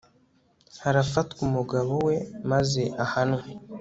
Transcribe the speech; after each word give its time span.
harafatwa 0.83 1.39
umugabo 1.49 1.93
we 2.07 2.15
maze 2.51 2.83
ahanwe 3.05 3.43